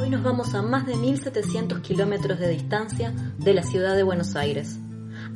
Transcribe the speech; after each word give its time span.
Hoy 0.00 0.08
nos 0.08 0.22
vamos 0.22 0.54
a 0.54 0.62
más 0.62 0.86
de 0.86 0.94
1.700 0.94 1.82
kilómetros 1.82 2.38
de 2.38 2.48
distancia 2.48 3.12
de 3.36 3.52
la 3.52 3.62
ciudad 3.62 3.94
de 3.94 4.02
Buenos 4.02 4.34
Aires, 4.34 4.78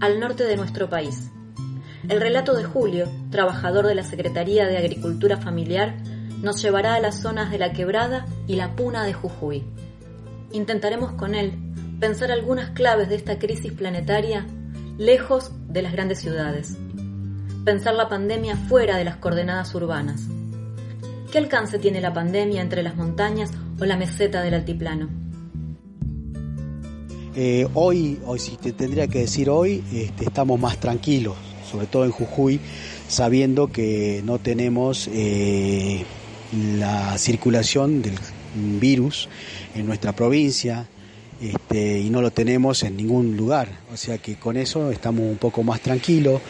al 0.01 0.19
norte 0.19 0.45
de 0.45 0.57
nuestro 0.57 0.89
país. 0.89 1.31
El 2.09 2.19
relato 2.19 2.55
de 2.55 2.65
Julio, 2.65 3.07
trabajador 3.31 3.87
de 3.87 3.95
la 3.95 4.05
Secretaría 4.05 4.65
de 4.65 4.79
Agricultura 4.79 5.37
Familiar, 5.37 5.99
nos 6.41 6.63
llevará 6.63 6.95
a 6.95 7.01
las 7.01 7.21
zonas 7.21 7.51
de 7.51 7.59
la 7.59 7.75
Quebrada 7.75 8.25
y 8.47 8.57
la 8.57 8.75
Puna 8.75 9.05
de 9.05 9.13
Jujuy. 9.13 9.65
Intentaremos 10.51 11.13
con 11.13 11.35
él 11.35 11.53
pensar 12.01 12.33
algunas 12.33 12.71
claves 12.71 13.11
de 13.11 13.17
esta 13.17 13.39
crisis 13.39 13.71
planetaria 13.71 14.47
lejos 14.97 15.53
de 15.69 15.83
las 15.83 15.93
grandes 15.93 16.21
ciudades. 16.21 16.79
Pensar 17.67 17.95
la 17.97 18.09
pandemia 18.09 18.57
fuera 18.57 18.97
de 18.97 19.05
las 19.05 19.17
coordenadas 19.17 19.75
urbanas. 19.75 20.23
¿Qué 21.31 21.37
alcance 21.37 21.79
tiene 21.79 22.01
la 22.01 22.15
pandemia 22.15 22.63
entre 22.63 22.83
las 22.83 22.97
montañas 22.97 23.51
la 23.89 23.97
meseta 23.97 24.43
del 24.43 24.55
altiplano? 24.55 25.09
Eh, 27.37 27.67
hoy, 27.75 28.21
hoy, 28.25 28.39
si 28.39 28.57
te 28.57 28.73
tendría 28.73 29.09
que 29.09 29.21
decir 29.21 29.51
hoy, 29.51 29.83
este, 29.93 30.25
estamos 30.25 30.59
más 30.61 30.79
tranquilos, 30.79 31.37
sobre 31.71 31.87
todo 31.87 32.05
en 32.05 32.13
Jujuy, 32.13 32.61
sabiendo 33.09 33.73
que 33.73 34.23
no 34.25 34.39
tenemos 34.39 35.09
eh, 35.13 36.05
la 36.79 37.19
circulación 37.19 38.03
del 38.03 38.15
virus 38.81 39.29
en 39.75 39.87
nuestra 39.87 40.13
provincia, 40.13 40.87
este, 41.41 41.99
y 41.99 42.11
no 42.11 42.23
lo 42.23 42.31
tenemos 42.31 42.83
en 42.85 42.97
ningún 42.97 43.37
lugar. 43.37 43.69
O 43.93 43.97
sea 43.97 44.19
que 44.19 44.37
con 44.37 44.57
eso 44.57 44.91
estamos 44.91 45.23
un 45.23 45.37
poco 45.37 45.63
más 45.63 45.81
tranquilos 45.81 46.41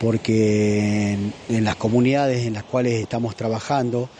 porque 0.00 1.16
en, 1.48 1.64
las 1.64 1.76
comunidades 1.76 2.46
en 2.46 2.54
las 2.54 2.64
cuales 2.64 2.94
estamos 2.94 3.34
trabajando 3.36 4.10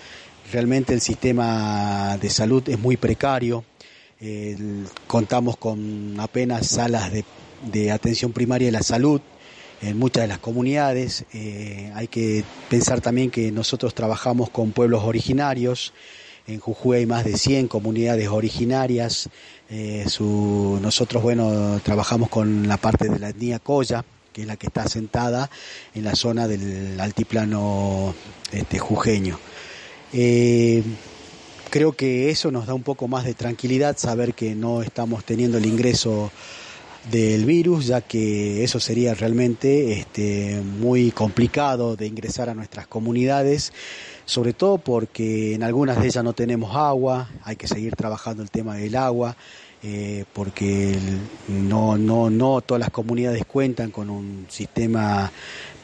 realmente 0.52 0.94
el 0.94 1.00
sistema 1.00 2.16
de 2.20 2.30
salud 2.30 2.68
es 2.68 2.78
muy 2.78 2.96
precario. 2.96 3.64
contamos 5.06 5.56
con 5.56 6.18
apenas 6.18 6.66
salas 6.68 7.10
de, 7.12 7.90
atención 7.90 8.32
primaria 8.32 8.68
de 8.68 8.72
la 8.72 8.82
salud 8.82 9.20
en 9.82 9.98
muchas 9.98 10.22
de 10.22 10.28
las 10.28 10.38
comunidades. 10.38 11.24
Eh, 11.32 11.92
hay 11.94 12.08
que 12.08 12.44
pensar 12.70 13.00
también 13.00 13.30
que 13.30 13.52
nosotros 13.52 13.94
trabajamos 13.94 14.50
con 14.50 14.72
pueblos 14.72 15.04
originarios. 15.04 15.92
En 16.46 16.60
Jujuy 16.60 16.98
hay 16.98 17.06
más 17.06 17.24
de 17.24 17.36
100 17.36 17.68
comunidades 17.68 18.28
originarias. 18.28 19.28
Eh, 19.70 20.04
nosotros, 20.80 21.22
bueno, 21.22 21.80
trabajamos 21.82 22.28
con 22.28 22.68
la 22.68 22.76
parte 22.76 23.08
de 23.08 23.18
la 23.18 23.30
etnia 23.30 23.58
Coya, 23.58 24.04
que 24.32 24.42
es 24.42 24.46
la 24.46 24.56
que 24.56 24.66
está 24.66 24.82
asentada 24.82 25.50
en 25.94 26.04
la 26.04 26.14
zona 26.14 26.46
del 26.46 27.00
altiplano 27.00 28.14
este, 28.52 28.78
jujeño. 28.78 29.38
Eh, 30.16 30.84
creo 31.70 31.92
que 31.92 32.30
eso 32.30 32.52
nos 32.52 32.68
da 32.68 32.74
un 32.74 32.84
poco 32.84 33.08
más 33.08 33.24
de 33.24 33.34
tranquilidad, 33.34 33.98
saber 33.98 34.32
que 34.34 34.54
no 34.54 34.80
estamos 34.80 35.24
teniendo 35.24 35.58
el 35.58 35.66
ingreso 35.66 36.30
del 37.10 37.44
virus, 37.44 37.86
ya 37.86 38.00
que 38.00 38.62
eso 38.62 38.78
sería 38.78 39.12
realmente 39.14 39.98
este, 39.98 40.62
muy 40.62 41.10
complicado 41.10 41.96
de 41.96 42.06
ingresar 42.06 42.48
a 42.48 42.54
nuestras 42.54 42.86
comunidades, 42.86 43.72
sobre 44.24 44.52
todo 44.52 44.78
porque 44.78 45.54
en 45.54 45.64
algunas 45.64 46.00
de 46.00 46.06
ellas 46.06 46.22
no 46.22 46.32
tenemos 46.32 46.76
agua, 46.76 47.28
hay 47.42 47.56
que 47.56 47.66
seguir 47.66 47.96
trabajando 47.96 48.44
el 48.44 48.50
tema 48.50 48.76
del 48.76 48.94
agua, 48.94 49.36
eh, 49.86 50.24
porque 50.32 50.98
no, 51.46 51.98
no, 51.98 52.30
no 52.30 52.62
todas 52.62 52.80
las 52.80 52.88
comunidades 52.88 53.44
cuentan 53.44 53.90
con 53.90 54.08
un 54.08 54.46
sistema 54.48 55.30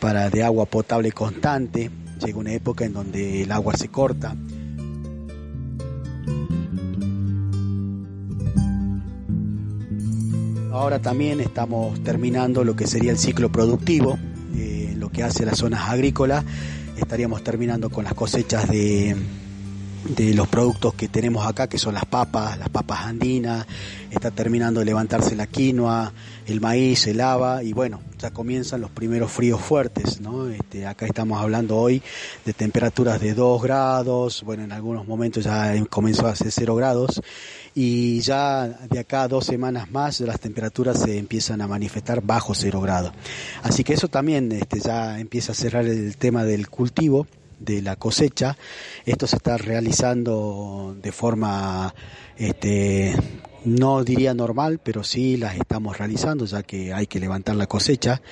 para 0.00 0.30
de 0.30 0.42
agua 0.42 0.64
potable 0.64 1.12
constante, 1.12 1.90
llega 2.24 2.38
una 2.38 2.54
época 2.54 2.86
en 2.86 2.94
donde 2.94 3.42
el 3.42 3.52
agua 3.52 3.76
se 3.76 3.88
corta. 3.88 4.34
Ahora 10.72 11.02
también 11.02 11.40
estamos 11.40 12.02
terminando 12.02 12.64
lo 12.64 12.74
que 12.74 12.86
sería 12.86 13.10
el 13.10 13.18
ciclo 13.18 13.52
productivo, 13.52 14.18
eh, 14.56 14.94
lo 14.96 15.10
que 15.10 15.24
hace 15.24 15.44
las 15.44 15.58
zonas 15.58 15.90
agrícolas. 15.90 16.42
Estaríamos 16.96 17.44
terminando 17.44 17.90
con 17.90 18.04
las 18.04 18.14
cosechas 18.14 18.66
de, 18.66 19.14
de 20.04 20.34
los 20.34 20.48
productos 20.48 20.94
que 20.94 21.08
tenemos 21.08 21.46
acá, 21.46 21.68
que 21.68 21.78
son 21.78 21.94
las 21.94 22.06
papas, 22.06 22.58
las 22.58 22.68
papas 22.68 23.06
andinas, 23.06 23.66
está 24.10 24.30
terminando 24.30 24.80
de 24.80 24.86
levantarse 24.86 25.36
la 25.36 25.46
quinoa, 25.46 26.12
el 26.46 26.60
maíz, 26.60 27.06
el 27.06 27.20
haba, 27.20 27.62
y 27.62 27.72
bueno, 27.72 28.00
ya 28.18 28.30
comienzan 28.30 28.80
los 28.80 28.90
primeros 28.90 29.30
fríos 29.30 29.60
fuertes, 29.60 30.20
¿no? 30.20 30.48
Este, 30.48 30.86
acá 30.86 31.06
estamos 31.06 31.40
hablando 31.40 31.76
hoy 31.76 32.02
de 32.44 32.52
temperaturas 32.52 33.20
de 33.20 33.34
2 33.34 33.62
grados, 33.62 34.42
bueno, 34.42 34.64
en 34.64 34.72
algunos 34.72 35.06
momentos 35.06 35.44
ya 35.44 35.72
comenzó 35.90 36.26
a 36.26 36.34
ser 36.34 36.50
0 36.50 36.74
grados, 36.76 37.20
y 37.74 38.20
ya 38.20 38.66
de 38.68 38.98
acá 38.98 39.22
a 39.22 39.28
dos 39.28 39.44
semanas 39.46 39.90
más 39.90 40.20
las 40.20 40.40
temperaturas 40.40 41.00
se 41.00 41.18
empiezan 41.18 41.60
a 41.60 41.68
manifestar 41.68 42.20
bajo 42.20 42.54
0 42.54 42.80
grados. 42.80 43.12
Así 43.62 43.84
que 43.84 43.92
eso 43.92 44.08
también 44.08 44.50
este, 44.50 44.80
ya 44.80 45.20
empieza 45.20 45.52
a 45.52 45.54
cerrar 45.54 45.86
el 45.86 46.16
tema 46.16 46.44
del 46.44 46.68
cultivo 46.68 47.26
de 47.60 47.82
la 47.82 47.94
cosecha. 47.96 48.56
Esto 49.04 49.28
se 49.28 49.36
está 49.36 49.56
realizando 49.56 50.96
de 51.00 51.12
forma 51.12 51.94
este, 52.36 53.14
no 53.64 54.04
diría 54.04 54.34
normal, 54.34 54.80
pero 54.82 55.04
sí 55.04 55.36
las 55.36 55.56
estamos 55.56 55.98
realizando 55.98 56.44
ya 56.44 56.62
que 56.62 56.92
hay 56.92 57.06
que 57.06 57.20
levantar 57.20 57.56
la 57.56 57.66
cosecha. 57.66 58.22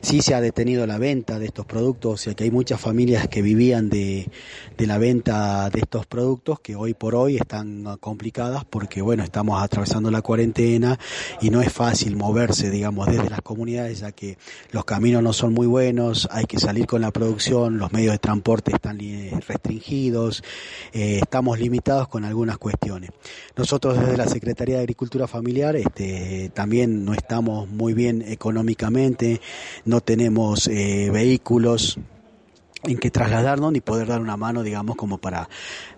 Sí 0.00 0.22
se 0.22 0.34
ha 0.34 0.40
detenido 0.40 0.86
la 0.86 0.98
venta 0.98 1.38
de 1.38 1.46
estos 1.46 1.66
productos, 1.66 2.12
o 2.12 2.16
sea 2.16 2.34
que 2.34 2.44
hay 2.44 2.50
muchas 2.50 2.80
familias 2.80 3.28
que 3.28 3.42
vivían 3.42 3.88
de, 3.88 4.30
de 4.76 4.86
la 4.86 4.98
venta 4.98 5.70
de 5.70 5.80
estos 5.80 6.06
productos 6.06 6.60
que 6.60 6.76
hoy 6.76 6.94
por 6.94 7.14
hoy 7.14 7.36
están 7.36 7.98
complicadas 8.00 8.64
porque 8.64 9.02
bueno, 9.02 9.22
estamos 9.24 9.62
atravesando 9.62 10.10
la 10.10 10.22
cuarentena 10.22 10.98
y 11.40 11.50
no 11.50 11.60
es 11.60 11.72
fácil 11.72 12.16
moverse, 12.16 12.70
digamos, 12.70 13.06
desde 13.08 13.30
las 13.30 13.42
comunidades 13.42 14.00
ya 14.00 14.12
que 14.12 14.38
los 14.70 14.84
caminos 14.84 15.22
no 15.22 15.32
son 15.32 15.52
muy 15.52 15.66
buenos, 15.66 16.28
hay 16.30 16.46
que 16.46 16.58
salir 16.58 16.86
con 16.86 17.00
la 17.00 17.10
producción, 17.10 17.78
los 17.78 17.92
medios 17.92 18.12
de 18.12 18.18
transporte 18.18 18.72
están 18.74 18.98
restringidos, 19.46 20.42
eh, 20.92 21.20
estamos 21.22 21.58
limitados 21.58 22.08
con 22.08 22.24
algunas 22.24 22.58
cuestiones. 22.58 23.10
Nosotros 23.56 23.98
desde 23.98 24.16
la 24.16 24.26
Secretaría 24.26 24.77
de 24.78 24.82
Agricultura 24.84 25.26
Familiar 25.26 25.76
este, 25.76 26.50
también 26.54 27.04
no 27.04 27.12
estamos 27.12 27.68
muy 27.68 27.94
bien 27.94 28.22
económicamente, 28.22 29.40
no 29.84 30.00
tenemos 30.00 30.68
eh, 30.68 31.10
vehículos 31.12 31.98
en 32.84 32.98
que 32.98 33.10
trasladarnos 33.10 33.72
ni 33.72 33.80
poder 33.80 34.08
dar 34.08 34.20
una 34.20 34.36
mano, 34.36 34.62
digamos, 34.62 34.96
como 34.96 35.18
para 35.18 35.48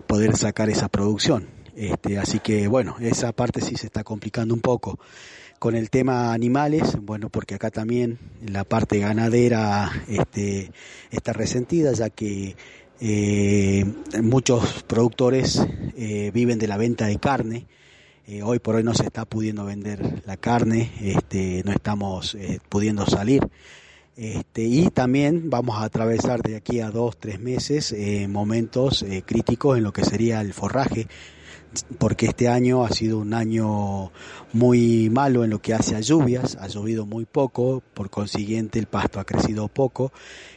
poder 0.07 0.35
sacar 0.35 0.69
esa 0.69 0.89
producción. 0.89 1.47
Este, 1.75 2.17
así 2.17 2.39
que 2.39 2.67
bueno, 2.67 2.95
esa 2.99 3.31
parte 3.31 3.61
sí 3.61 3.75
se 3.75 3.85
está 3.85 4.03
complicando 4.03 4.53
un 4.53 4.61
poco. 4.61 4.99
Con 5.59 5.75
el 5.75 5.91
tema 5.91 6.33
animales, 6.33 6.97
bueno, 6.99 7.29
porque 7.29 7.53
acá 7.53 7.69
también 7.69 8.17
la 8.43 8.63
parte 8.63 8.97
ganadera 8.97 9.91
este, 10.07 10.71
está 11.11 11.33
resentida, 11.33 11.93
ya 11.93 12.09
que 12.09 12.55
eh, 12.99 13.85
muchos 14.23 14.83
productores 14.83 15.61
eh, 15.95 16.31
viven 16.33 16.57
de 16.57 16.67
la 16.67 16.77
venta 16.77 17.05
de 17.05 17.17
carne 17.17 17.67
eh, 18.27 18.43
hoy 18.43 18.59
por 18.59 18.75
hoy 18.75 18.83
no 18.83 18.93
se 18.93 19.03
está 19.03 19.25
pudiendo 19.25 19.65
vender 19.65 20.23
la 20.25 20.37
carne, 20.37 20.91
este, 21.01 21.63
no 21.65 21.71
estamos 21.71 22.35
eh, 22.35 22.59
pudiendo 22.69 23.05
salir. 23.05 23.47
Este, 24.15 24.63
y 24.63 24.89
también 24.89 25.49
vamos 25.49 25.77
a 25.77 25.83
atravesar 25.83 26.41
de 26.41 26.55
aquí 26.55 26.79
a 26.81 26.91
dos, 26.91 27.17
tres 27.17 27.39
meses 27.39 27.91
eh, 27.91 28.27
momentos 28.27 29.05
críticos 29.25 29.77
en 29.77 29.83
lo 29.83 29.93
que 29.93 30.03
sería 30.03 30.41
el 30.41 30.53
forraje, 30.53 31.07
porque 31.97 32.27
este 32.27 32.47
año 32.47 32.83
ha 32.83 32.89
sido 32.89 33.19
un 33.19 33.33
año 33.33 34.11
muy 34.53 35.09
malo 35.09 35.43
en 35.43 35.49
lo 35.49 35.59
que 35.59 35.73
hace 35.73 35.95
a 35.95 36.01
lluvias, 36.01 36.57
ha 36.59 36.67
llovido 36.67 37.05
muy 37.05 37.25
poco, 37.25 37.81
por 37.93 38.09
consiguiente 38.09 38.79
el 38.79 38.87
pasto 38.87 39.19
ha 39.19 39.25
crecido 39.25 39.67
poco 39.67 40.11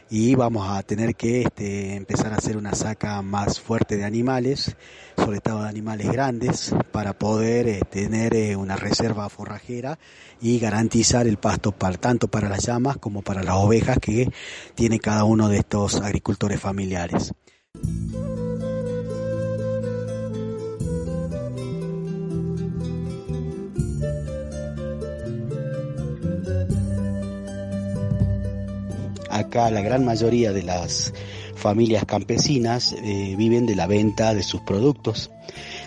y 0.09 0.35
vamos 0.35 0.69
a 0.69 0.83
tener 0.83 1.15
que 1.15 1.43
este, 1.43 1.95
empezar 1.95 2.33
a 2.33 2.37
hacer 2.37 2.57
una 2.57 2.73
saca 2.73 3.21
más 3.21 3.59
fuerte 3.59 3.97
de 3.97 4.03
animales, 4.03 4.75
sobre 5.17 5.39
todo 5.39 5.63
de 5.63 5.69
animales 5.69 6.11
grandes, 6.11 6.75
para 6.91 7.13
poder 7.13 7.67
eh, 7.67 7.81
tener 7.89 8.35
eh, 8.35 8.55
una 8.55 8.75
reserva 8.75 9.29
forrajera 9.29 9.97
y 10.41 10.59
garantizar 10.59 11.27
el 11.27 11.37
pasto 11.37 11.71
para, 11.71 11.97
tanto 11.97 12.27
para 12.27 12.49
las 12.49 12.65
llamas 12.65 12.97
como 12.97 13.21
para 13.21 13.41
las 13.41 13.55
ovejas 13.55 13.97
que 13.99 14.29
tiene 14.75 14.99
cada 14.99 15.23
uno 15.23 15.49
de 15.49 15.57
estos 15.57 15.95
agricultores 15.95 16.59
familiares. 16.59 17.33
Acá 29.37 29.69
la 29.69 29.81
gran 29.81 30.05
mayoría 30.05 30.53
de 30.53 30.63
las 30.63 31.13
familias 31.55 32.05
campesinas 32.05 32.93
eh, 32.93 33.35
viven 33.37 33.65
de 33.65 33.75
la 33.75 33.87
venta 33.87 34.33
de 34.33 34.43
sus 34.43 34.61
productos. 34.61 35.31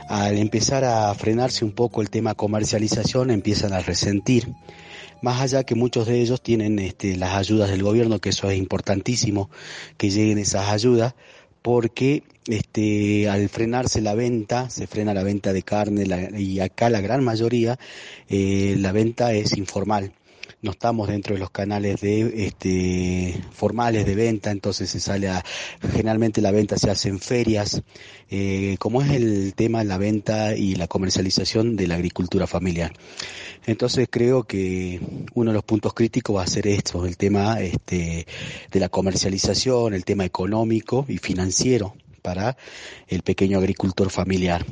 Al 0.09 0.39
empezar 0.39 0.85
a 0.85 1.15
frenarse 1.15 1.65
un 1.65 1.73
poco 1.73 2.01
el 2.01 2.11
tema 2.11 2.35
comercialización 2.35 3.31
empiezan 3.31 3.73
a 3.73 3.81
resentir. 3.81 4.55
Más 5.21 5.41
allá 5.41 5.65
que 5.65 5.75
muchos 5.75 6.07
de 6.07 6.21
ellos 6.21 6.43
tienen 6.43 6.79
este, 6.79 7.17
las 7.17 7.35
ayudas 7.35 7.71
del 7.71 7.83
gobierno, 7.83 8.21
que 8.21 8.29
eso 8.29 8.51
es 8.51 8.57
importantísimo, 8.57 9.51
que 9.97 10.11
lleguen 10.11 10.39
esas 10.39 10.69
ayudas, 10.71 11.15
porque 11.61 12.23
este, 12.47 13.29
al 13.29 13.49
frenarse 13.49 14.01
la 14.01 14.15
venta, 14.15 14.71
se 14.71 14.87
frena 14.87 15.13
la 15.15 15.25
venta 15.25 15.53
de 15.53 15.63
carne 15.63 16.07
y 16.39 16.61
acá 16.61 16.89
la 16.89 17.01
gran 17.01 17.25
mayoría 17.25 17.79
eh, 18.29 18.77
la 18.79 18.93
venta 18.93 19.33
es 19.33 19.57
informal 19.57 20.13
no 20.61 20.73
estamos 20.73 21.09
dentro 21.09 21.35
de 21.35 21.41
los 21.41 21.51
canales 21.51 22.01
de 22.01 22.47
este 22.47 23.41
formales 23.53 24.05
de 24.07 24.15
venta, 24.15 24.51
entonces 24.51 24.91
se 24.91 24.99
sale 24.99 25.29
a, 25.29 25.45
generalmente 25.93 26.41
la 26.41 26.51
venta 26.51 26.77
se 26.77 26.91
hace 26.91 27.09
en 27.09 27.21
ferias, 27.21 27.83
eh, 28.31 28.77
como 28.79 29.03
es 29.03 29.11
el 29.11 29.55
tema 29.55 29.81
de 29.81 29.85
la 29.85 29.99
venta 29.99 30.57
y 30.57 30.75
la 30.75 30.89
comercialización 30.89 31.77
de 31.77 31.87
la 31.87 31.95
agricultura 31.95 32.47
familiar. 32.47 32.93
Entonces 33.67 34.09
creo 34.11 34.45
que 34.45 35.01
uno 35.35 35.51
de 35.51 35.55
los 35.55 35.65
puntos 35.65 35.95
críticos 35.95 36.37
va 36.37 36.43
a 36.43 36.47
ser 36.47 36.67
esto, 36.67 37.07
el 37.07 37.17
tema 37.17 37.61
este, 37.61 38.27
de 38.73 38.81
la 38.81 38.89
comercialización, 38.89 39.95
el 39.95 40.05
tema 40.05 40.25
económico 40.25 41.05
y 41.09 41.19
financiero 41.19 41.95
para 42.29 42.59
el 43.07 43.23
pequeño 43.23 43.57
agricultor 43.57 44.11
familiar. 44.11 44.67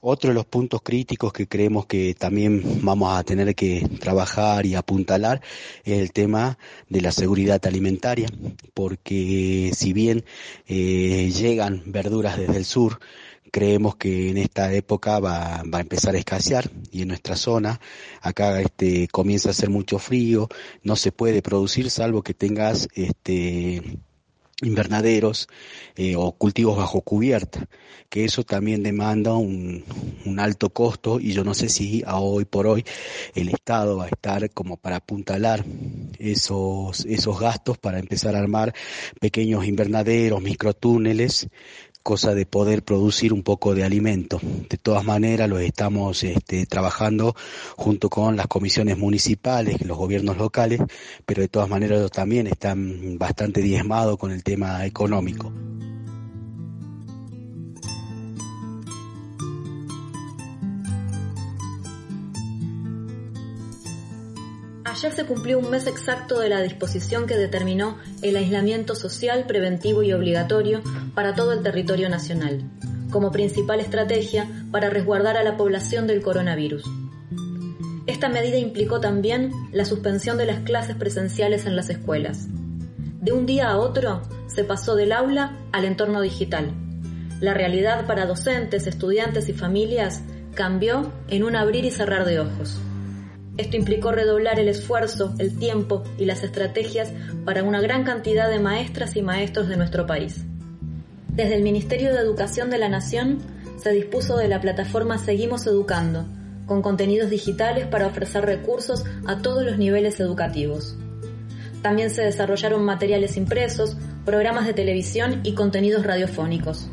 Otro 0.00 0.30
de 0.30 0.34
los 0.34 0.46
puntos 0.46 0.80
críticos 0.80 1.30
que 1.30 1.46
creemos 1.46 1.84
que 1.84 2.14
también 2.14 2.80
vamos 2.82 3.14
a 3.14 3.22
tener 3.22 3.54
que 3.54 3.86
trabajar 4.00 4.64
y 4.64 4.76
apuntalar 4.76 5.42
es 5.84 5.98
el 5.98 6.12
tema 6.12 6.56
de 6.88 7.02
la 7.02 7.12
seguridad 7.12 7.60
alimentaria, 7.66 8.28
porque 8.72 9.72
si 9.76 9.92
bien 9.92 10.24
eh, 10.66 11.30
llegan 11.38 11.82
verduras 11.84 12.38
desde 12.38 12.56
el 12.56 12.64
sur, 12.64 12.98
creemos 13.52 13.96
que 13.96 14.30
en 14.30 14.38
esta 14.38 14.72
época 14.72 15.20
va, 15.20 15.64
va, 15.70 15.78
a 15.78 15.82
empezar 15.82 16.14
a 16.14 16.18
escasear 16.18 16.70
y 16.90 17.02
en 17.02 17.08
nuestra 17.08 17.36
zona 17.36 17.78
acá 18.22 18.58
este 18.62 19.06
comienza 19.08 19.50
a 19.50 19.52
hacer 19.52 19.68
mucho 19.68 19.98
frío, 19.98 20.48
no 20.82 20.96
se 20.96 21.12
puede 21.12 21.42
producir 21.42 21.90
salvo 21.90 22.22
que 22.22 22.32
tengas 22.32 22.88
este 22.94 23.82
invernaderos 24.62 25.48
eh, 25.96 26.16
o 26.16 26.32
cultivos 26.32 26.78
bajo 26.78 27.02
cubierta, 27.02 27.68
que 28.08 28.24
eso 28.24 28.42
también 28.42 28.82
demanda 28.82 29.34
un, 29.34 29.84
un, 30.24 30.40
alto 30.40 30.70
costo 30.70 31.20
y 31.20 31.32
yo 31.32 31.44
no 31.44 31.52
sé 31.52 31.68
si 31.68 32.02
a 32.06 32.18
hoy 32.20 32.46
por 32.46 32.66
hoy 32.66 32.84
el 33.34 33.50
Estado 33.50 33.98
va 33.98 34.04
a 34.04 34.08
estar 34.08 34.48
como 34.50 34.78
para 34.78 34.96
apuntalar 34.96 35.62
esos, 36.18 37.04
esos 37.04 37.38
gastos 37.38 37.76
para 37.76 37.98
empezar 37.98 38.34
a 38.34 38.38
armar 38.38 38.74
pequeños 39.20 39.66
invernaderos, 39.66 40.40
microtúneles 40.40 41.48
cosa 42.06 42.34
de 42.34 42.46
poder 42.46 42.84
producir 42.84 43.32
un 43.32 43.42
poco 43.42 43.74
de 43.74 43.82
alimento. 43.82 44.38
De 44.70 44.78
todas 44.78 45.04
maneras, 45.04 45.48
lo 45.48 45.58
estamos 45.58 46.22
este, 46.22 46.64
trabajando 46.64 47.34
junto 47.76 48.08
con 48.08 48.36
las 48.36 48.46
comisiones 48.46 48.96
municipales, 48.96 49.84
los 49.84 49.98
gobiernos 49.98 50.36
locales, 50.36 50.80
pero 51.26 51.42
de 51.42 51.48
todas 51.48 51.68
maneras 51.68 52.08
también 52.12 52.46
están 52.46 53.18
bastante 53.18 53.60
diezmados 53.60 54.18
con 54.18 54.30
el 54.30 54.44
tema 54.44 54.86
económico. 54.86 55.52
Ayer 64.96 65.12
se 65.12 65.26
cumplió 65.26 65.58
un 65.58 65.68
mes 65.68 65.86
exacto 65.86 66.40
de 66.40 66.48
la 66.48 66.62
disposición 66.62 67.26
que 67.26 67.36
determinó 67.36 67.98
el 68.22 68.34
aislamiento 68.34 68.94
social, 68.94 69.44
preventivo 69.46 70.02
y 70.02 70.14
obligatorio 70.14 70.80
para 71.14 71.34
todo 71.34 71.52
el 71.52 71.62
territorio 71.62 72.08
nacional, 72.08 72.62
como 73.10 73.30
principal 73.30 73.80
estrategia 73.80 74.48
para 74.72 74.88
resguardar 74.88 75.36
a 75.36 75.44
la 75.44 75.58
población 75.58 76.06
del 76.06 76.22
coronavirus. 76.22 76.82
Esta 78.06 78.30
medida 78.30 78.56
implicó 78.56 78.98
también 78.98 79.52
la 79.70 79.84
suspensión 79.84 80.38
de 80.38 80.46
las 80.46 80.60
clases 80.60 80.96
presenciales 80.96 81.66
en 81.66 81.76
las 81.76 81.90
escuelas. 81.90 82.46
De 83.20 83.32
un 83.32 83.44
día 83.44 83.68
a 83.68 83.76
otro 83.76 84.22
se 84.46 84.64
pasó 84.64 84.94
del 84.94 85.12
aula 85.12 85.58
al 85.72 85.84
entorno 85.84 86.22
digital. 86.22 86.72
La 87.42 87.52
realidad 87.52 88.06
para 88.06 88.24
docentes, 88.24 88.86
estudiantes 88.86 89.50
y 89.50 89.52
familias 89.52 90.22
cambió 90.54 91.12
en 91.28 91.44
un 91.44 91.54
abrir 91.54 91.84
y 91.84 91.90
cerrar 91.90 92.24
de 92.24 92.40
ojos. 92.40 92.80
Esto 93.56 93.76
implicó 93.76 94.12
redoblar 94.12 94.60
el 94.60 94.68
esfuerzo, 94.68 95.34
el 95.38 95.58
tiempo 95.58 96.04
y 96.18 96.26
las 96.26 96.42
estrategias 96.42 97.12
para 97.44 97.62
una 97.62 97.80
gran 97.80 98.04
cantidad 98.04 98.50
de 98.50 98.58
maestras 98.58 99.16
y 99.16 99.22
maestros 99.22 99.68
de 99.68 99.76
nuestro 99.76 100.06
país. 100.06 100.44
Desde 101.28 101.54
el 101.54 101.62
Ministerio 101.62 102.12
de 102.12 102.20
Educación 102.20 102.70
de 102.70 102.78
la 102.78 102.88
Nación 102.88 103.38
se 103.78 103.92
dispuso 103.92 104.36
de 104.36 104.48
la 104.48 104.60
plataforma 104.60 105.18
Seguimos 105.18 105.66
Educando, 105.66 106.26
con 106.66 106.82
contenidos 106.82 107.30
digitales 107.30 107.86
para 107.86 108.06
ofrecer 108.06 108.44
recursos 108.44 109.04
a 109.26 109.38
todos 109.38 109.64
los 109.64 109.78
niveles 109.78 110.20
educativos. 110.20 110.96
También 111.80 112.10
se 112.10 112.22
desarrollaron 112.22 112.84
materiales 112.84 113.36
impresos, 113.36 113.96
programas 114.24 114.66
de 114.66 114.74
televisión 114.74 115.40
y 115.44 115.54
contenidos 115.54 116.04
radiofónicos. 116.04 116.88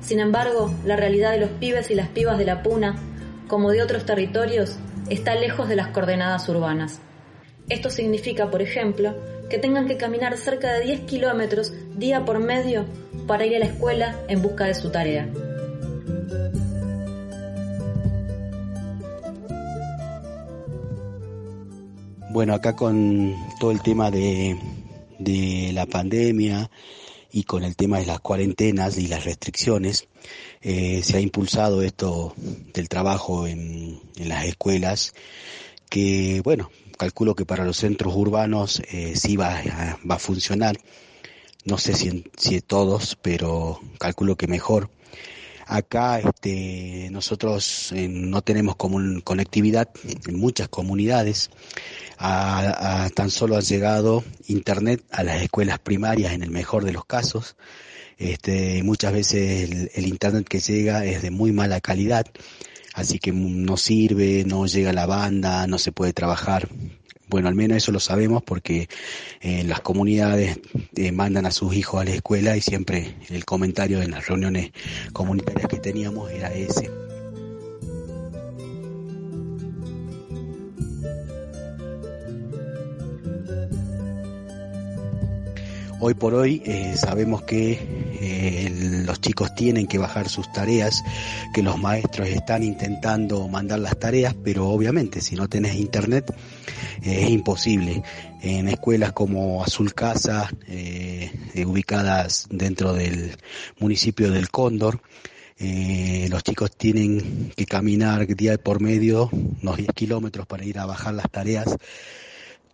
Sin 0.00 0.20
embargo, 0.20 0.72
la 0.84 0.96
realidad 0.96 1.32
de 1.32 1.40
los 1.40 1.50
pibes 1.50 1.90
y 1.90 1.94
las 1.94 2.08
pibas 2.08 2.36
de 2.36 2.44
la 2.44 2.62
Puna, 2.62 2.96
como 3.48 3.70
de 3.70 3.82
otros 3.82 4.04
territorios, 4.04 4.76
está 5.10 5.34
lejos 5.34 5.68
de 5.68 5.76
las 5.76 5.88
coordenadas 5.88 6.48
urbanas. 6.48 7.00
Esto 7.68 7.90
significa, 7.90 8.50
por 8.50 8.62
ejemplo, 8.62 9.14
que 9.48 9.58
tengan 9.58 9.86
que 9.86 9.96
caminar 9.96 10.36
cerca 10.36 10.72
de 10.72 10.84
10 10.84 11.00
kilómetros 11.02 11.72
día 11.96 12.24
por 12.24 12.38
medio 12.40 12.84
para 13.26 13.46
ir 13.46 13.56
a 13.56 13.58
la 13.58 13.66
escuela 13.66 14.18
en 14.28 14.42
busca 14.42 14.64
de 14.64 14.74
su 14.74 14.90
tarea. 14.90 15.28
Bueno, 22.30 22.54
acá 22.54 22.74
con 22.74 23.32
todo 23.60 23.70
el 23.70 23.80
tema 23.80 24.10
de, 24.10 24.58
de 25.18 25.70
la 25.72 25.86
pandemia 25.86 26.68
y 27.30 27.44
con 27.44 27.64
el 27.64 27.76
tema 27.76 27.98
de 27.98 28.06
las 28.06 28.20
cuarentenas 28.20 28.98
y 28.98 29.06
las 29.06 29.24
restricciones, 29.24 30.08
eh, 30.64 31.02
se 31.04 31.18
ha 31.18 31.20
impulsado 31.20 31.82
esto 31.82 32.34
del 32.72 32.88
trabajo 32.88 33.46
en, 33.46 34.00
las 34.16 34.46
escuelas, 34.46 35.14
que 35.90 36.40
bueno, 36.42 36.70
calculo 36.96 37.34
que 37.34 37.44
para 37.44 37.64
los 37.64 37.76
centros 37.76 38.14
urbanos 38.16 38.80
eh, 38.90 39.14
sí 39.14 39.36
va, 39.36 39.62
va, 40.10 40.14
a 40.14 40.18
funcionar, 40.18 40.78
no 41.64 41.76
sé 41.78 41.94
si, 41.94 42.24
si 42.36 42.60
todos, 42.62 43.16
pero 43.20 43.78
calculo 43.98 44.36
que 44.36 44.46
mejor. 44.46 44.88
Acá 45.66 46.18
este, 46.18 47.08
nosotros 47.10 47.92
eh, 47.92 48.08
no 48.08 48.42
tenemos 48.42 48.76
conectividad 48.76 49.88
en 50.26 50.38
muchas 50.38 50.68
comunidades. 50.68 51.50
A, 52.18 53.10
tan 53.14 53.30
solo 53.30 53.56
ha 53.56 53.60
llegado 53.60 54.24
Internet 54.46 55.02
a 55.10 55.24
las 55.24 55.42
escuelas 55.42 55.78
primarias 55.78 56.32
en 56.32 56.42
el 56.42 56.50
mejor 56.50 56.84
de 56.84 56.92
los 56.92 57.04
casos. 57.06 57.56
Este, 58.18 58.82
muchas 58.82 59.12
veces 59.12 59.90
el, 59.94 60.06
internet 60.06 60.46
que 60.48 60.60
llega 60.60 61.04
es 61.04 61.22
de 61.22 61.30
muy 61.30 61.52
mala 61.52 61.80
calidad, 61.80 62.26
así 62.94 63.18
que 63.18 63.32
no 63.32 63.76
sirve, 63.76 64.44
no 64.46 64.66
llega 64.66 64.92
la 64.92 65.06
banda, 65.06 65.66
no 65.66 65.78
se 65.78 65.92
puede 65.92 66.12
trabajar. 66.12 66.68
Bueno, 67.28 67.48
al 67.48 67.54
menos 67.54 67.78
eso 67.78 67.90
lo 67.90 68.00
sabemos 68.00 68.42
porque 68.42 68.88
eh, 69.40 69.64
las 69.64 69.80
comunidades 69.80 70.60
eh, 70.94 71.10
mandan 71.10 71.46
a 71.46 71.50
sus 71.50 71.74
hijos 71.74 72.00
a 72.00 72.04
la 72.04 72.12
escuela 72.12 72.56
y 72.56 72.60
siempre 72.60 73.16
el 73.30 73.44
comentario 73.44 74.02
en 74.02 74.10
las 74.10 74.26
reuniones 74.26 74.72
comunitarias 75.12 75.68
que 75.68 75.78
teníamos 75.78 76.30
era 76.30 76.52
ese. 76.52 77.13
Hoy 86.06 86.12
por 86.12 86.34
hoy 86.34 86.60
eh, 86.66 86.96
sabemos 86.98 87.44
que 87.44 87.78
eh, 88.20 89.02
los 89.06 89.22
chicos 89.22 89.54
tienen 89.54 89.86
que 89.86 89.96
bajar 89.96 90.28
sus 90.28 90.52
tareas, 90.52 91.02
que 91.54 91.62
los 91.62 91.78
maestros 91.78 92.28
están 92.28 92.62
intentando 92.62 93.48
mandar 93.48 93.78
las 93.78 93.98
tareas, 93.98 94.34
pero 94.44 94.68
obviamente 94.68 95.22
si 95.22 95.34
no 95.34 95.48
tenés 95.48 95.76
internet 95.76 96.30
eh, 97.02 97.22
es 97.22 97.30
imposible. 97.30 98.02
En 98.42 98.68
escuelas 98.68 99.12
como 99.12 99.64
Azul 99.64 99.94
Casa, 99.94 100.50
ubicadas 101.64 102.48
dentro 102.50 102.92
del 102.92 103.38
municipio 103.78 104.30
del 104.30 104.50
Cóndor, 104.50 105.00
los 105.58 106.42
chicos 106.42 106.76
tienen 106.76 107.50
que 107.56 107.64
caminar 107.64 108.26
día 108.26 108.58
por 108.58 108.82
medio 108.82 109.30
unos 109.32 109.78
10 109.78 109.88
kilómetros 109.94 110.46
para 110.46 110.66
ir 110.66 110.78
a 110.78 110.84
bajar 110.84 111.14
las 111.14 111.30
tareas 111.30 111.78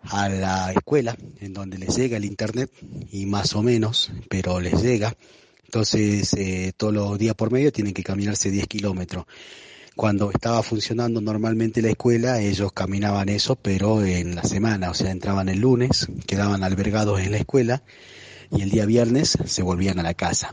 a 0.02 0.28
la 0.28 0.72
escuela, 0.72 1.16
en 1.40 1.52
donde 1.52 1.78
les 1.78 1.96
llega 1.96 2.16
el 2.16 2.24
internet, 2.24 2.70
y 3.10 3.26
más 3.26 3.54
o 3.54 3.62
menos, 3.62 4.12
pero 4.28 4.60
les 4.60 4.82
llega. 4.82 5.14
Entonces, 5.64 6.34
eh, 6.34 6.72
todos 6.76 6.92
los 6.92 7.18
días 7.18 7.34
por 7.34 7.52
medio 7.52 7.72
tienen 7.72 7.94
que 7.94 8.02
caminarse 8.02 8.50
10 8.50 8.66
kilómetros. 8.66 9.26
Cuando 9.94 10.30
estaba 10.30 10.62
funcionando 10.62 11.20
normalmente 11.20 11.82
la 11.82 11.90
escuela, 11.90 12.40
ellos 12.40 12.72
caminaban 12.72 13.28
eso, 13.28 13.56
pero 13.56 14.04
en 14.04 14.34
la 14.34 14.44
semana, 14.44 14.90
o 14.90 14.94
sea, 14.94 15.10
entraban 15.10 15.48
el 15.48 15.60
lunes, 15.60 16.08
quedaban 16.26 16.64
albergados 16.64 17.20
en 17.20 17.32
la 17.32 17.38
escuela, 17.38 17.82
y 18.50 18.62
el 18.62 18.70
día 18.70 18.86
viernes 18.86 19.38
se 19.44 19.62
volvían 19.62 19.98
a 19.98 20.02
la 20.02 20.14
casa. 20.14 20.52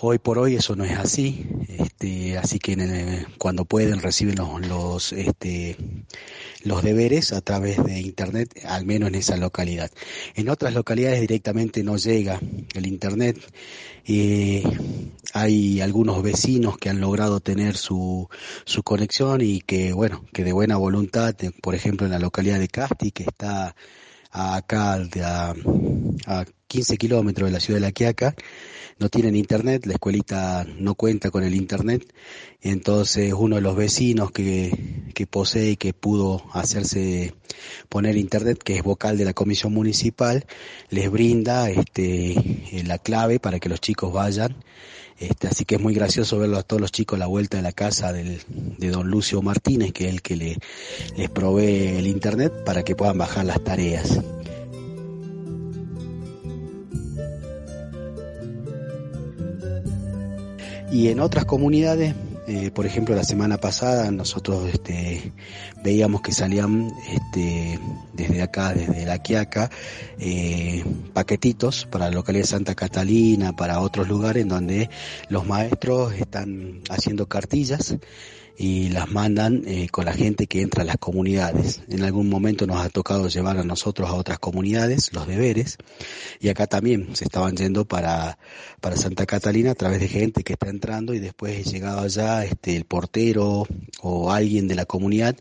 Hoy 0.00 0.18
por 0.18 0.38
hoy 0.38 0.56
eso 0.56 0.76
no 0.76 0.84
es 0.84 0.98
así, 0.98 1.46
este, 1.68 2.36
así 2.36 2.58
que 2.58 3.24
cuando 3.38 3.64
pueden 3.64 4.02
reciben 4.02 4.34
los, 4.34 4.66
los 4.66 5.12
este, 5.14 5.76
los 6.64 6.82
deberes 6.82 7.32
a 7.32 7.40
través 7.40 7.82
de 7.82 8.00
Internet, 8.00 8.60
al 8.66 8.84
menos 8.84 9.08
en 9.08 9.14
esa 9.14 9.38
localidad. 9.38 9.90
En 10.34 10.50
otras 10.50 10.74
localidades 10.74 11.22
directamente 11.22 11.82
no 11.82 11.96
llega 11.96 12.38
el 12.74 12.86
Internet. 12.86 13.38
Eh, 14.04 14.62
hay 15.32 15.80
algunos 15.80 16.22
vecinos 16.22 16.76
que 16.76 16.90
han 16.90 17.00
logrado 17.00 17.40
tener 17.40 17.78
su, 17.78 18.28
su 18.66 18.82
conexión 18.82 19.40
y 19.40 19.60
que, 19.62 19.94
bueno, 19.94 20.26
que 20.34 20.44
de 20.44 20.52
buena 20.52 20.76
voluntad, 20.76 21.34
por 21.62 21.74
ejemplo, 21.74 22.06
en 22.06 22.12
la 22.12 22.18
localidad 22.18 22.58
de 22.58 22.68
Casti, 22.68 23.12
que 23.12 23.22
está 23.22 23.74
acá 24.30 24.94
a, 25.22 25.54
a 26.26 26.44
15 26.68 26.96
kilómetros 26.96 27.48
de 27.48 27.52
la 27.52 27.60
ciudad 27.60 27.78
de 27.78 27.86
La 27.86 27.92
Quiaca, 27.92 28.34
no 28.98 29.08
tienen 29.10 29.36
internet, 29.36 29.84
la 29.84 29.92
escuelita 29.94 30.66
no 30.78 30.94
cuenta 30.94 31.30
con 31.30 31.44
el 31.44 31.54
internet, 31.54 32.12
entonces 32.62 33.34
uno 33.34 33.56
de 33.56 33.62
los 33.62 33.76
vecinos 33.76 34.30
que, 34.30 35.04
que 35.14 35.26
posee 35.26 35.72
y 35.72 35.76
que 35.76 35.92
pudo 35.92 36.42
hacerse 36.52 37.34
poner 37.88 38.16
internet, 38.16 38.62
que 38.62 38.76
es 38.76 38.82
vocal 38.82 39.18
de 39.18 39.26
la 39.26 39.34
comisión 39.34 39.74
municipal, 39.74 40.46
les 40.88 41.10
brinda 41.10 41.68
este, 41.70 42.34
la 42.84 42.98
clave 42.98 43.38
para 43.38 43.60
que 43.60 43.68
los 43.68 43.80
chicos 43.80 44.12
vayan. 44.12 44.56
Este, 45.18 45.48
así 45.48 45.64
que 45.64 45.76
es 45.76 45.80
muy 45.80 45.94
gracioso 45.94 46.38
verlo 46.38 46.58
a 46.58 46.62
todos 46.62 46.80
los 46.80 46.92
chicos 46.92 47.16
a 47.16 47.20
la 47.20 47.26
vuelta 47.26 47.56
de 47.56 47.62
la 47.62 47.72
casa 47.72 48.12
del, 48.12 48.42
de 48.48 48.90
don 48.90 49.08
Lucio 49.08 49.40
Martínez, 49.40 49.92
que 49.92 50.08
es 50.08 50.12
el 50.12 50.22
que 50.22 50.36
le, 50.36 50.58
les 51.16 51.30
provee 51.30 51.96
el 51.96 52.06
internet 52.06 52.52
para 52.66 52.82
que 52.82 52.94
puedan 52.94 53.16
bajar 53.16 53.46
las 53.46 53.62
tareas. 53.64 54.20
Y 60.90 61.08
en 61.08 61.18
otras 61.20 61.44
comunidades, 61.44 62.14
eh, 62.46 62.70
por 62.70 62.86
ejemplo, 62.86 63.14
la 63.16 63.24
semana 63.24 63.58
pasada 63.58 64.10
nosotros 64.12 64.68
este, 64.72 65.32
veíamos 65.82 66.22
que 66.22 66.30
salían 66.32 66.92
este, 67.12 67.80
desde 68.12 68.42
acá, 68.42 68.72
desde 68.72 69.04
La 69.04 69.18
Quiaca, 69.18 69.68
eh, 70.18 70.84
paquetitos 71.12 71.86
para 71.86 72.08
la 72.08 72.14
localidad 72.14 72.44
de 72.44 72.48
Santa 72.48 72.74
Catalina, 72.76 73.54
para 73.54 73.80
otros 73.80 74.06
lugares 74.08 74.46
donde 74.46 74.88
los 75.28 75.44
maestros 75.44 76.14
están 76.14 76.82
haciendo 76.88 77.26
cartillas 77.26 77.96
y 78.58 78.88
las 78.88 79.10
mandan 79.10 79.62
eh, 79.66 79.88
con 79.90 80.06
la 80.06 80.12
gente 80.12 80.46
que 80.46 80.62
entra 80.62 80.82
a 80.82 80.86
las 80.86 80.96
comunidades. 80.96 81.82
En 81.88 82.02
algún 82.02 82.28
momento 82.28 82.66
nos 82.66 82.84
ha 82.84 82.88
tocado 82.88 83.28
llevar 83.28 83.58
a 83.58 83.64
nosotros 83.64 84.08
a 84.08 84.14
otras 84.14 84.38
comunidades 84.38 85.12
los 85.12 85.26
deberes 85.26 85.76
y 86.40 86.48
acá 86.48 86.66
también 86.66 87.14
se 87.14 87.24
estaban 87.24 87.56
yendo 87.56 87.84
para, 87.84 88.38
para 88.80 88.96
Santa 88.96 89.26
Catalina 89.26 89.72
a 89.72 89.74
través 89.74 90.00
de 90.00 90.08
gente 90.08 90.42
que 90.42 90.54
está 90.54 90.68
entrando 90.68 91.14
y 91.14 91.18
después 91.18 91.70
llegado 91.70 92.00
allá 92.00 92.44
este, 92.44 92.76
el 92.76 92.84
portero 92.84 93.66
o 94.00 94.32
alguien 94.32 94.68
de 94.68 94.74
la 94.74 94.86
comunidad 94.86 95.36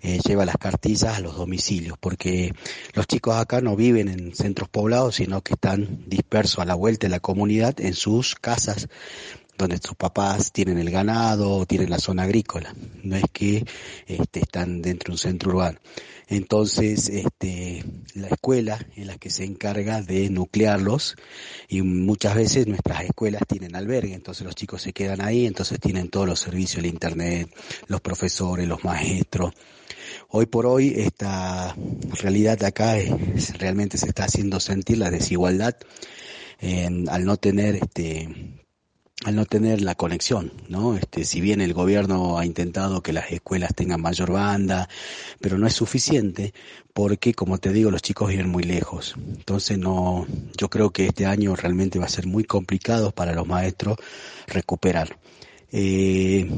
eh, 0.00 0.20
lleva 0.26 0.44
las 0.44 0.56
cartillas 0.56 1.16
a 1.16 1.20
los 1.20 1.36
domicilios 1.36 1.96
porque 1.98 2.54
los 2.94 3.06
chicos 3.06 3.36
acá 3.36 3.60
no 3.60 3.76
viven 3.76 4.08
en 4.08 4.34
centros 4.34 4.68
poblados 4.68 5.16
sino 5.16 5.42
que 5.42 5.54
están 5.54 6.04
dispersos 6.06 6.60
a 6.60 6.64
la 6.64 6.74
vuelta 6.74 7.06
de 7.06 7.10
la 7.10 7.20
comunidad 7.20 7.80
en 7.80 7.94
sus 7.94 8.34
casas 8.34 8.88
donde 9.56 9.78
sus 9.78 9.96
papás 9.96 10.52
tienen 10.52 10.78
el 10.78 10.90
ganado 10.90 11.56
o 11.56 11.66
tienen 11.66 11.90
la 11.90 11.98
zona 11.98 12.22
agrícola, 12.22 12.74
no 13.02 13.16
es 13.16 13.24
que 13.32 13.64
este, 14.06 14.40
están 14.40 14.82
dentro 14.82 15.08
de 15.08 15.12
un 15.12 15.18
centro 15.18 15.50
urbano. 15.50 15.78
Entonces, 16.28 17.10
este, 17.10 17.84
la 18.14 18.28
escuela 18.28 18.78
es 18.96 19.06
la 19.06 19.18
que 19.18 19.28
se 19.28 19.44
encarga 19.44 20.00
de 20.00 20.30
nuclearlos 20.30 21.16
y 21.68 21.82
muchas 21.82 22.34
veces 22.34 22.66
nuestras 22.66 23.04
escuelas 23.04 23.42
tienen 23.46 23.76
albergue, 23.76 24.14
entonces 24.14 24.46
los 24.46 24.54
chicos 24.54 24.80
se 24.80 24.92
quedan 24.92 25.20
ahí, 25.20 25.46
entonces 25.46 25.78
tienen 25.78 26.08
todos 26.08 26.26
los 26.26 26.40
servicios, 26.40 26.78
el 26.78 26.86
internet, 26.86 27.54
los 27.86 28.00
profesores, 28.00 28.66
los 28.66 28.82
maestros. 28.82 29.52
Hoy 30.28 30.46
por 30.46 30.66
hoy 30.66 30.94
esta 30.96 31.76
realidad 32.22 32.56
de 32.56 32.66
acá 32.66 32.96
es, 32.96 33.58
realmente 33.58 33.98
se 33.98 34.06
está 34.06 34.24
haciendo 34.24 34.58
sentir 34.60 34.98
la 34.98 35.10
desigualdad 35.10 35.76
al 37.08 37.24
no 37.24 37.36
tener 37.36 37.76
este 37.76 38.61
al 39.24 39.36
no 39.36 39.44
tener 39.46 39.80
la 39.82 39.94
conexión, 39.94 40.52
¿no? 40.68 40.96
Este, 40.96 41.24
si 41.24 41.40
bien 41.40 41.60
el 41.60 41.74
gobierno 41.74 42.38
ha 42.38 42.46
intentado 42.46 43.02
que 43.02 43.12
las 43.12 43.30
escuelas 43.30 43.74
tengan 43.74 44.00
mayor 44.00 44.32
banda, 44.32 44.88
pero 45.40 45.58
no 45.58 45.66
es 45.66 45.74
suficiente 45.74 46.52
porque, 46.92 47.34
como 47.34 47.58
te 47.58 47.72
digo, 47.72 47.90
los 47.90 48.02
chicos 48.02 48.30
viven 48.30 48.48
muy 48.48 48.64
lejos. 48.64 49.14
Entonces 49.16 49.78
no, 49.78 50.26
yo 50.56 50.68
creo 50.68 50.90
que 50.90 51.06
este 51.06 51.26
año 51.26 51.54
realmente 51.54 51.98
va 51.98 52.06
a 52.06 52.08
ser 52.08 52.26
muy 52.26 52.44
complicado 52.44 53.12
para 53.12 53.32
los 53.34 53.46
maestros 53.46 53.96
recuperar. 54.46 55.18
Eh, 55.70 56.48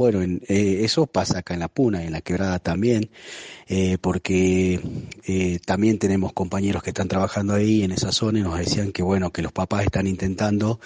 bueno, 0.00 0.22
eh, 0.22 0.80
eso 0.82 1.06
pasa 1.06 1.40
acá 1.40 1.52
en 1.52 1.60
la 1.60 1.68
Puna, 1.68 2.02
en 2.02 2.12
la 2.12 2.22
Quebrada 2.22 2.58
también, 2.58 3.10
eh, 3.68 3.98
porque 4.00 4.80
eh, 5.26 5.58
también 5.66 5.98
tenemos 5.98 6.32
compañeros 6.32 6.82
que 6.82 6.88
están 6.88 7.06
trabajando 7.06 7.52
ahí 7.52 7.82
en 7.82 7.92
esa 7.92 8.10
zona 8.10 8.38
y 8.38 8.42
nos 8.42 8.58
decían 8.58 8.92
que 8.92 9.02
bueno, 9.02 9.30
que 9.30 9.42
los 9.42 9.52
papás 9.52 9.84
están 9.84 10.06
intentando 10.06 10.80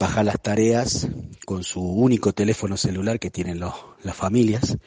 bajar 0.00 0.24
las 0.24 0.40
tareas 0.40 1.08
con 1.44 1.62
su 1.62 1.82
único 1.82 2.32
teléfono 2.32 2.78
celular 2.78 3.20
que 3.20 3.28
tienen 3.28 3.60
los, 3.60 3.74
las 4.02 4.16
familias 4.16 4.78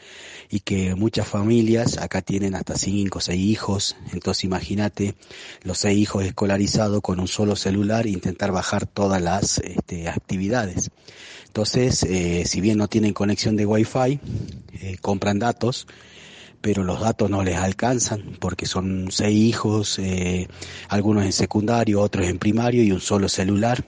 y 0.50 0.62
que 0.62 0.96
muchas 0.96 1.28
familias 1.28 1.98
acá 1.98 2.22
tienen 2.22 2.56
hasta 2.56 2.78
cinco 2.78 3.20
o 3.20 3.22
seis 3.22 3.40
hijos, 3.40 3.96
entonces 4.14 4.44
imagínate 4.44 5.16
los 5.64 5.78
seis 5.78 5.98
hijos 5.98 6.26
escolarizados 6.26 7.02
con 7.02 7.20
un 7.20 7.28
solo 7.28 7.56
celular 7.56 8.06
e 8.06 8.12
intentar 8.12 8.52
bajar 8.52 8.86
todas 8.86 9.22
las 9.22 9.60
este, 9.60 10.10
actividades. 10.10 10.92
Entonces, 11.48 12.04
eh, 12.04 12.44
si 12.46 12.62
bien 12.62 12.78
no 12.78 12.88
tienen 12.88 13.14
conexión 13.14 13.58
de 13.58 13.66
Wi-Fi, 13.66 14.20
eh, 14.74 14.98
compran 15.02 15.38
datos, 15.40 15.86
pero 16.62 16.84
los 16.84 17.02
datos 17.02 17.30
no 17.30 17.44
les 17.44 17.58
alcanzan 17.58 18.38
porque 18.40 18.66
son 18.66 19.08
seis 19.12 19.36
hijos, 19.36 20.00
eh, 20.00 20.48
algunos 20.88 21.26
en 21.26 21.34
secundario, 21.34 22.00
otros 22.02 22.28
en 22.28 22.38
primario 22.38 22.84
y 22.84 22.92
un 22.92 23.02
solo 23.02 23.28
celular. 23.28 23.84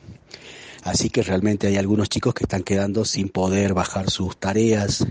Así 0.83 1.09
que 1.09 1.23
realmente 1.23 1.67
hay 1.67 1.77
algunos 1.77 2.09
chicos 2.09 2.33
que 2.33 2.43
están 2.43 2.63
quedando 2.63 3.05
sin 3.05 3.29
poder 3.29 3.73
bajar 3.73 4.09
sus 4.09 4.37
tareas 4.37 5.05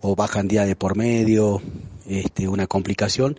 o 0.00 0.16
bajan 0.16 0.48
día 0.48 0.64
de 0.64 0.74
por 0.74 0.96
medio, 0.96 1.62
este, 2.06 2.48
una 2.48 2.66
complicación 2.66 3.38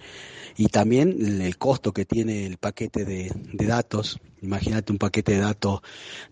y 0.57 0.67
también 0.67 1.41
el 1.41 1.57
costo 1.57 1.91
que 1.91 2.05
tiene 2.05 2.45
el 2.45 2.57
paquete 2.57 3.03
de, 3.03 3.31
datos. 3.53 4.19
Imagínate 4.41 4.91
un 4.91 4.99
paquete 4.99 5.33
de 5.33 5.39
datos 5.39 5.81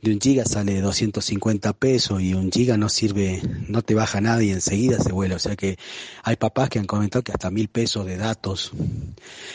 de 0.02 0.14
un 0.14 0.22
giga 0.22 0.46
sale 0.46 0.80
250 0.80 1.74
pesos 1.74 2.22
y 2.22 2.34
un 2.34 2.52
giga 2.52 2.78
no 2.78 2.88
sirve, 2.88 3.42
no 3.68 3.82
te 3.82 3.96
baja 3.96 4.22
nada 4.22 4.44
y 4.44 4.52
enseguida 4.52 5.00
se 5.00 5.12
vuela. 5.12 5.36
O 5.36 5.40
sea 5.40 5.56
que 5.56 5.78
hay 6.24 6.36
papás 6.38 6.70
que 6.70 6.80
han 6.80 6.86
comentado 6.86 7.24
que 7.24 7.32
hasta 7.32 7.50
mil 7.50 7.68
pesos 7.68 8.06
de 8.06 8.18
datos 8.18 8.72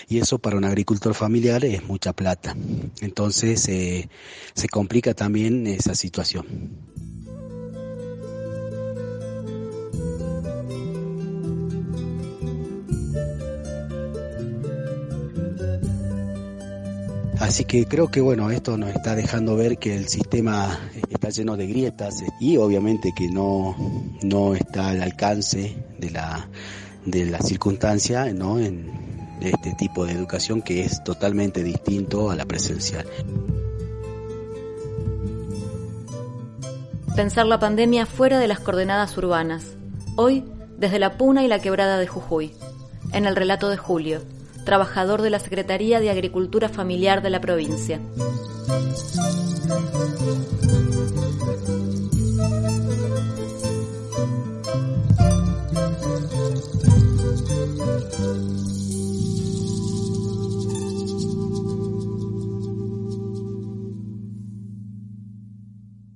y 0.09 0.19
eso 0.19 0.39
para 0.39 0.57
un 0.57 0.65
agricultor 0.65 1.15
familiar 1.15 1.65
es 1.65 1.85
mucha 1.85 2.13
plata. 2.13 2.55
Entonces 3.01 3.67
eh, 3.69 4.09
se 4.55 4.69
complica 4.69 5.15
también 5.15 5.67
esa 5.67 5.95
situación. 5.95 6.47
Así 17.49 17.64
que 17.64 17.87
creo 17.87 18.09
que 18.09 18.21
bueno, 18.21 18.50
esto 18.50 18.76
nos 18.76 18.90
está 18.90 19.14
dejando 19.14 19.57
ver 19.57 19.78
que 19.78 19.97
el 19.97 20.07
sistema 20.07 20.78
está 21.09 21.31
lleno 21.31 21.57
de 21.57 21.67
grietas 21.67 22.23
y 22.38 22.59
obviamente 22.59 23.14
que 23.17 23.31
no, 23.31 23.75
no 24.23 24.55
está 24.55 24.90
al 24.90 25.00
alcance 25.00 25.83
de 25.97 26.11
la, 26.11 26.47
de 27.07 27.35
circunstancia 27.38 28.31
¿no? 28.35 28.59
en 28.59 29.38
este 29.40 29.73
tipo 29.73 30.05
de 30.05 30.12
educación 30.12 30.61
que 30.61 30.85
es 30.85 31.02
totalmente 31.02 31.62
distinto 31.62 32.31
a 32.31 32.37
la 32.37 32.45
presencial. 32.45 33.07
Pensar 37.17 37.47
la 37.47 37.59
pandemia 37.59 38.05
fuera 38.05 38.38
de 38.40 38.47
las 38.47 38.61
coordenadas 38.61 39.17
urbanas. 39.17 39.64
Hoy, 40.17 40.45
desde 40.76 40.99
la 40.99 41.17
Puna 41.17 41.45
y 41.45 41.49
la 41.49 41.61
Quebrada 41.61 41.99
de 41.99 42.07
Jujuy. 42.07 42.52
En 43.14 43.25
el 43.25 43.37
relato 43.37 43.71
de 43.71 43.78
Julio 43.78 44.21
trabajador 44.69 45.23
de 45.23 45.31
la 45.31 45.39
Secretaría 45.39 45.99
de 45.99 46.11
Agricultura 46.11 46.69
Familiar 46.69 47.23
de 47.23 47.31
la 47.31 47.41
provincia. 47.41 47.99